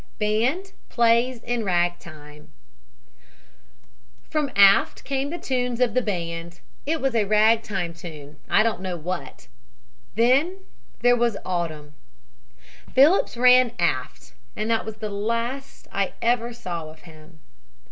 [0.17, 2.51] BAND PLAYS IN RAG TIME
[4.31, 6.59] "From aft came the tunes of the band.
[6.87, 9.47] It was a rag time tune, I don't know what.
[10.15, 10.61] Then
[11.01, 11.93] there was 'Autumn.'
[12.95, 17.37] Phillips ran aft and that was the last I ever saw of him.